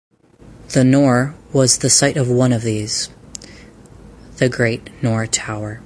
The 0.69 0.83
Nore 0.83 1.35
was 1.53 1.77
the 1.77 1.89
site 1.91 2.17
of 2.17 2.27
one 2.27 2.51
of 2.53 2.63
these, 2.63 3.09
the 4.37 4.49
Great 4.49 4.89
Nore 5.03 5.27
Tower. 5.27 5.79